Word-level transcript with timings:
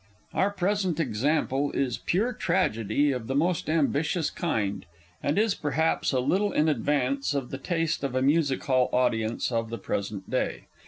Our 0.33 0.49
present 0.49 0.99
example 0.99 1.71
is 1.73 1.99
pure 1.99 2.33
tragedy 2.33 3.11
of 3.11 3.27
the 3.27 3.35
most 3.35 3.69
ambitious 3.69 4.31
kind, 4.31 4.83
and 5.21 5.37
is, 5.37 5.53
perhaps, 5.53 6.11
a 6.11 6.19
little 6.19 6.51
in 6.51 6.67
advance 6.67 7.35
of 7.35 7.51
the 7.51 7.59
taste 7.59 8.03
of 8.03 8.15
a 8.15 8.21
Music 8.23 8.63
hall 8.63 8.89
audience 8.93 9.51
of 9.51 9.69
the 9.69 9.77
present 9.77 10.27
day. 10.27 10.63